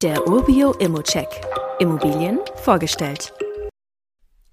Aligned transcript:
Der 0.00 0.28
Urbio 0.28 0.74
Immocheck. 0.74 1.26
Immobilien 1.80 2.38
vorgestellt. 2.54 3.32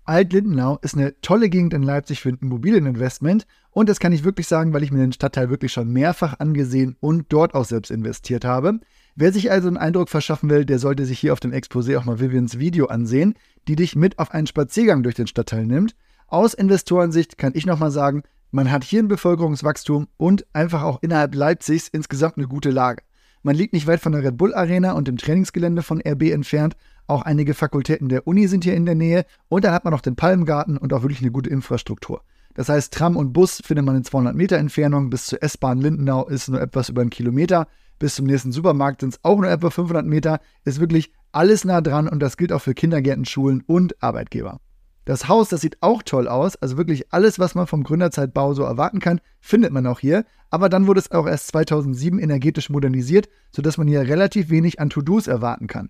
Alt-Lindenau 0.03 0.79
ist 0.81 0.95
eine 0.95 1.21
tolle 1.21 1.49
Gegend 1.49 1.75
in 1.75 1.83
Leipzig 1.83 2.21
für 2.21 2.29
ein 2.29 2.39
Immobilieninvestment 2.41 3.45
und 3.69 3.87
das 3.87 3.99
kann 3.99 4.11
ich 4.11 4.23
wirklich 4.23 4.47
sagen, 4.47 4.73
weil 4.73 4.81
ich 4.81 4.91
mir 4.91 4.97
den 4.97 5.13
Stadtteil 5.13 5.51
wirklich 5.51 5.71
schon 5.71 5.93
mehrfach 5.93 6.39
angesehen 6.39 6.95
und 6.99 7.25
dort 7.29 7.53
auch 7.53 7.65
selbst 7.65 7.91
investiert 7.91 8.43
habe. 8.43 8.79
Wer 9.15 9.31
sich 9.31 9.51
also 9.51 9.67
einen 9.67 9.77
Eindruck 9.77 10.09
verschaffen 10.09 10.49
will, 10.49 10.65
der 10.65 10.79
sollte 10.79 11.05
sich 11.05 11.19
hier 11.19 11.31
auf 11.31 11.41
dem 11.41 11.51
Exposé 11.51 11.95
auch 11.99 12.05
mal 12.05 12.19
Vivians 12.19 12.57
Video 12.57 12.87
ansehen, 12.87 13.35
die 13.67 13.75
dich 13.75 13.95
mit 13.95 14.17
auf 14.17 14.31
einen 14.31 14.47
Spaziergang 14.47 15.03
durch 15.03 15.13
den 15.13 15.27
Stadtteil 15.27 15.67
nimmt. 15.67 15.95
Aus 16.25 16.55
Investorensicht 16.55 17.37
kann 17.37 17.51
ich 17.53 17.67
nochmal 17.67 17.91
sagen, 17.91 18.23
man 18.49 18.71
hat 18.71 18.83
hier 18.83 19.03
ein 19.03 19.09
Bevölkerungswachstum 19.09 20.07
und 20.17 20.47
einfach 20.53 20.81
auch 20.81 21.03
innerhalb 21.03 21.35
Leipzigs 21.35 21.87
insgesamt 21.87 22.37
eine 22.37 22.47
gute 22.47 22.71
Lage. 22.71 23.03
Man 23.45 23.55
liegt 23.55 23.73
nicht 23.73 23.85
weit 23.85 23.99
von 23.99 24.11
der 24.11 24.23
Red 24.23 24.37
Bull 24.37 24.55
Arena 24.55 24.93
und 24.93 25.07
dem 25.07 25.17
Trainingsgelände 25.17 25.83
von 25.83 26.01
RB 26.01 26.23
entfernt 26.31 26.75
auch 27.07 27.21
einige 27.21 27.53
Fakultäten 27.53 28.09
der 28.09 28.25
Uni 28.27 28.47
sind 28.47 28.63
hier 28.63 28.73
in 28.73 28.87
der 28.87 28.95
Nähe. 28.95 29.25
Und 29.47 29.63
dann 29.63 29.73
hat 29.73 29.83
man 29.83 29.93
noch 29.93 30.01
den 30.01 30.15
Palmgarten 30.15 30.77
und 30.77 30.93
auch 30.93 31.03
wirklich 31.03 31.21
eine 31.21 31.31
gute 31.31 31.51
Infrastruktur. 31.51 32.23
Das 32.55 32.69
heißt, 32.69 32.91
Tram 32.91 33.17
und 33.17 33.33
Bus 33.33 33.61
findet 33.63 33.85
man 33.85 33.97
in 33.97 34.03
200 34.03 34.35
Meter 34.35 34.57
Entfernung. 34.57 35.09
Bis 35.09 35.27
zur 35.27 35.43
S-Bahn 35.43 35.79
Lindenau 35.79 36.25
ist 36.25 36.47
nur 36.47 36.59
etwas 36.59 36.89
über 36.89 37.01
einen 37.01 37.09
Kilometer. 37.11 37.67
Bis 37.99 38.15
zum 38.15 38.25
nächsten 38.25 38.51
Supermarkt 38.51 39.01
sind 39.01 39.13
es 39.13 39.19
auch 39.23 39.37
nur 39.37 39.49
etwa 39.49 39.69
500 39.69 40.05
Meter. 40.05 40.39
Ist 40.63 40.79
wirklich 40.79 41.11
alles 41.31 41.65
nah 41.65 41.81
dran 41.81 42.07
und 42.07 42.19
das 42.21 42.37
gilt 42.37 42.51
auch 42.51 42.61
für 42.61 42.73
Kindergärten, 42.73 43.25
Schulen 43.25 43.63
und 43.67 44.01
Arbeitgeber. 44.01 44.59
Das 45.05 45.27
Haus, 45.27 45.49
das 45.49 45.61
sieht 45.61 45.77
auch 45.81 46.01
toll 46.01 46.27
aus. 46.27 46.55
Also 46.55 46.77
wirklich 46.77 47.13
alles, 47.13 47.37
was 47.37 47.53
man 47.53 47.67
vom 47.67 47.83
Gründerzeitbau 47.83 48.53
so 48.53 48.63
erwarten 48.63 48.99
kann, 48.99 49.21
findet 49.39 49.71
man 49.71 49.85
auch 49.85 49.99
hier. 49.99 50.25
Aber 50.49 50.67
dann 50.67 50.87
wurde 50.87 50.99
es 50.99 51.11
auch 51.11 51.27
erst 51.27 51.47
2007 51.47 52.19
energetisch 52.19 52.69
modernisiert, 52.71 53.29
sodass 53.51 53.77
man 53.77 53.87
hier 53.87 54.01
relativ 54.01 54.49
wenig 54.49 54.79
an 54.79 54.89
To-Dos 54.89 55.27
erwarten 55.27 55.67
kann. 55.67 55.89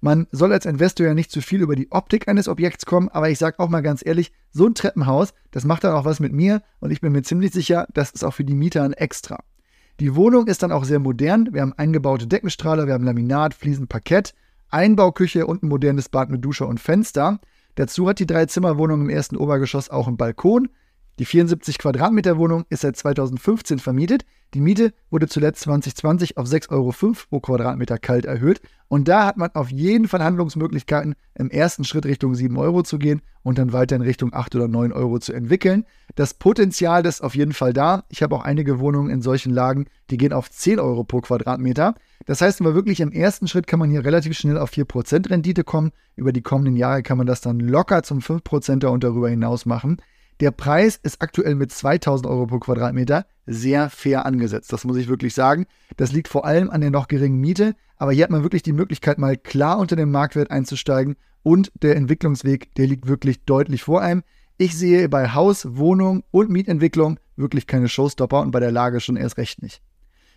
Man 0.00 0.26
soll 0.32 0.52
als 0.52 0.66
Investor 0.66 1.06
ja 1.06 1.14
nicht 1.14 1.30
zu 1.30 1.40
viel 1.40 1.62
über 1.62 1.76
die 1.76 1.90
Optik 1.90 2.28
eines 2.28 2.48
Objekts 2.48 2.84
kommen, 2.84 3.08
aber 3.08 3.30
ich 3.30 3.38
sage 3.38 3.58
auch 3.58 3.68
mal 3.68 3.80
ganz 3.80 4.04
ehrlich, 4.04 4.32
so 4.50 4.66
ein 4.66 4.74
Treppenhaus, 4.74 5.32
das 5.50 5.64
macht 5.64 5.84
dann 5.84 5.94
auch 5.94 6.04
was 6.04 6.20
mit 6.20 6.32
mir 6.32 6.62
und 6.80 6.90
ich 6.90 7.00
bin 7.00 7.12
mir 7.12 7.22
ziemlich 7.22 7.52
sicher, 7.52 7.86
das 7.94 8.10
ist 8.10 8.22
auch 8.22 8.34
für 8.34 8.44
die 8.44 8.54
Mieter 8.54 8.82
ein 8.82 8.92
Extra. 8.92 9.38
Die 10.00 10.14
Wohnung 10.14 10.46
ist 10.46 10.62
dann 10.62 10.72
auch 10.72 10.84
sehr 10.84 10.98
modern. 10.98 11.48
Wir 11.52 11.62
haben 11.62 11.72
eingebaute 11.74 12.26
Deckenstrahler, 12.26 12.86
wir 12.86 12.94
haben 12.94 13.04
Laminat, 13.04 13.54
Fliesen, 13.54 13.86
Parkett, 13.86 14.34
Einbauküche 14.68 15.46
und 15.46 15.62
ein 15.62 15.68
modernes 15.68 16.08
Bad 16.08 16.30
mit 16.30 16.44
Dusche 16.44 16.66
und 16.66 16.80
Fenster. 16.80 17.38
Dazu 17.74 18.08
hat 18.08 18.18
die 18.18 18.26
Dreizimmerwohnung 18.26 19.02
im 19.02 19.10
ersten 19.10 19.36
Obergeschoss 19.36 19.90
auch 19.90 20.06
einen 20.06 20.16
Balkon. 20.16 20.68
Die 21.20 21.24
74 21.24 21.78
Quadratmeter 21.78 22.38
Wohnung 22.38 22.64
ist 22.70 22.80
seit 22.80 22.96
2015 22.96 23.78
vermietet. 23.78 24.24
Die 24.52 24.60
Miete 24.60 24.92
wurde 25.10 25.28
zuletzt 25.28 25.62
2020 25.62 26.36
auf 26.36 26.46
6,05 26.46 26.70
Euro 26.70 26.92
pro 27.30 27.40
Quadratmeter 27.40 27.98
kalt 27.98 28.24
erhöht. 28.24 28.60
Und 28.88 29.06
da 29.06 29.26
hat 29.26 29.36
man 29.36 29.50
auf 29.54 29.70
jeden 29.70 30.08
Fall 30.08 30.24
Handlungsmöglichkeiten, 30.24 31.14
im 31.34 31.50
ersten 31.50 31.84
Schritt 31.84 32.04
Richtung 32.04 32.34
7 32.34 32.56
Euro 32.56 32.82
zu 32.82 32.98
gehen 32.98 33.22
und 33.42 33.58
dann 33.58 33.72
weiter 33.72 33.94
in 33.94 34.02
Richtung 34.02 34.32
8 34.32 34.56
oder 34.56 34.66
9 34.66 34.92
Euro 34.92 35.20
zu 35.20 35.32
entwickeln. 35.32 35.84
Das 36.14 36.34
Potenzial 36.34 37.04
ist 37.06 37.22
auf 37.22 37.34
jeden 37.34 37.52
Fall 37.52 37.72
da. 37.72 38.04
Ich 38.08 38.22
habe 38.22 38.36
auch 38.36 38.44
einige 38.44 38.78
Wohnungen 38.78 39.10
in 39.10 39.20
solchen 39.20 39.52
Lagen, 39.52 39.86
die 40.10 40.16
gehen 40.16 40.32
auf 40.32 40.48
10 40.48 40.78
Euro 40.78 41.02
pro 41.02 41.20
Quadratmeter. 41.20 41.94
Das 42.26 42.40
heißt 42.40 42.60
aber 42.60 42.74
wirklich, 42.74 43.00
im 43.00 43.10
ersten 43.10 43.48
Schritt 43.48 43.66
kann 43.66 43.80
man 43.80 43.90
hier 43.90 44.04
relativ 44.04 44.36
schnell 44.36 44.56
auf 44.56 44.70
4% 44.70 45.28
Rendite 45.28 45.64
kommen. 45.64 45.90
Über 46.14 46.32
die 46.32 46.42
kommenden 46.42 46.76
Jahre 46.76 47.02
kann 47.02 47.18
man 47.18 47.26
das 47.26 47.40
dann 47.40 47.58
locker 47.58 48.04
zum 48.04 48.20
5%er 48.20 48.92
und 48.92 49.02
darüber 49.02 49.28
hinaus 49.28 49.66
machen. 49.66 49.96
Der 50.40 50.52
Preis 50.52 50.98
ist 51.02 51.20
aktuell 51.20 51.56
mit 51.56 51.72
2000 51.72 52.26
Euro 52.28 52.46
pro 52.46 52.58
Quadratmeter 52.60 53.26
sehr 53.46 53.90
fair 53.90 54.24
angesetzt. 54.24 54.72
Das 54.72 54.84
muss 54.84 54.96
ich 54.96 55.08
wirklich 55.08 55.34
sagen. 55.34 55.66
Das 55.96 56.12
liegt 56.12 56.28
vor 56.28 56.44
allem 56.44 56.70
an 56.70 56.80
der 56.80 56.90
noch 56.90 57.08
geringen 57.08 57.40
Miete, 57.40 57.74
aber 57.96 58.12
hier 58.12 58.24
hat 58.24 58.30
man 58.30 58.42
wirklich 58.42 58.62
die 58.62 58.72
Möglichkeit, 58.72 59.18
mal 59.18 59.36
klar 59.36 59.78
unter 59.78 59.96
dem 59.96 60.10
Marktwert 60.10 60.50
einzusteigen 60.50 61.16
und 61.42 61.70
der 61.82 61.96
Entwicklungsweg, 61.96 62.74
der 62.74 62.86
liegt 62.86 63.06
wirklich 63.06 63.44
deutlich 63.44 63.82
vor 63.82 64.00
einem. 64.00 64.22
Ich 64.56 64.78
sehe 64.78 65.08
bei 65.08 65.30
Haus, 65.30 65.66
Wohnung 65.76 66.22
und 66.30 66.48
Mietentwicklung 66.48 67.18
wirklich 67.34 67.66
keine 67.66 67.88
Showstopper 67.88 68.40
und 68.40 68.52
bei 68.52 68.60
der 68.60 68.70
Lage 68.70 69.00
schon 69.00 69.16
erst 69.16 69.36
recht 69.36 69.60
nicht. 69.62 69.82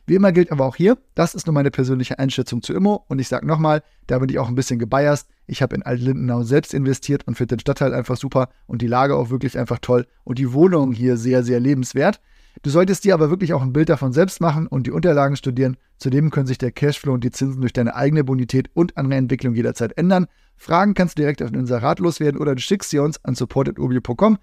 Wie 0.07 0.15
immer 0.15 0.31
gilt 0.31 0.51
aber 0.51 0.65
auch 0.65 0.75
hier, 0.75 0.97
das 1.13 1.35
ist 1.35 1.45
nur 1.45 1.53
meine 1.53 1.69
persönliche 1.69 2.17
Einschätzung 2.17 2.63
zu 2.63 2.73
Immo 2.73 3.05
und 3.09 3.19
ich 3.19 3.27
sage 3.27 3.45
nochmal, 3.45 3.83
da 4.07 4.17
bin 4.17 4.29
ich 4.29 4.39
auch 4.39 4.47
ein 4.47 4.55
bisschen 4.55 4.79
gebiased. 4.79 5.27
Ich 5.45 5.61
habe 5.61 5.75
in 5.75 5.83
Alt-Lindenau 5.83 6.41
selbst 6.41 6.73
investiert 6.73 7.27
und 7.27 7.35
finde 7.35 7.57
den 7.57 7.59
Stadtteil 7.59 7.93
einfach 7.93 8.17
super 8.17 8.49
und 8.65 8.81
die 8.81 8.87
Lage 8.87 9.15
auch 9.15 9.29
wirklich 9.29 9.55
einfach 9.55 9.77
toll 9.79 10.07
und 10.23 10.39
die 10.39 10.51
Wohnung 10.51 10.93
hier 10.93 11.17
sehr, 11.17 11.43
sehr 11.43 11.59
lebenswert. 11.59 12.19
Du 12.63 12.69
solltest 12.69 13.03
dir 13.03 13.13
aber 13.13 13.29
wirklich 13.29 13.53
auch 13.53 13.61
ein 13.61 13.73
Bild 13.73 13.89
davon 13.89 14.13
selbst 14.13 14.41
machen 14.41 14.67
und 14.67 14.87
die 14.87 14.91
Unterlagen 14.91 15.35
studieren. 15.35 15.77
Zudem 15.97 16.31
können 16.31 16.47
sich 16.47 16.57
der 16.57 16.71
Cashflow 16.71 17.13
und 17.13 17.23
die 17.23 17.31
Zinsen 17.31 17.61
durch 17.61 17.73
deine 17.73 17.95
eigene 17.95 18.23
Bonität 18.23 18.69
und 18.73 18.97
andere 18.97 19.19
Entwicklung 19.19 19.53
jederzeit 19.55 19.97
ändern. 19.97 20.27
Fragen 20.55 20.93
kannst 20.93 21.17
du 21.17 21.21
direkt 21.21 21.41
auf 21.41 21.51
den 21.51 21.59
Inserat 21.59 21.99
loswerden 21.99 22.39
oder 22.39 22.55
du 22.55 22.61
schickst 22.61 22.89
sie 22.89 22.99
uns 22.99 23.23
an 23.23 23.35
support.urbio.com. 23.35 24.37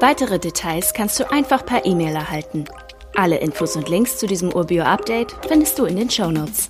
Weitere 0.00 0.38
Details 0.38 0.92
kannst 0.92 1.20
du 1.20 1.30
einfach 1.30 1.64
per 1.64 1.86
E-Mail 1.86 2.14
erhalten. 2.14 2.64
Alle 3.14 3.38
Infos 3.38 3.76
und 3.76 3.88
Links 3.88 4.18
zu 4.18 4.26
diesem 4.26 4.52
Urbio-Update 4.52 5.36
findest 5.48 5.78
du 5.78 5.84
in 5.84 5.96
den 5.96 6.10
Show 6.10 6.30
Notes. 6.30 6.68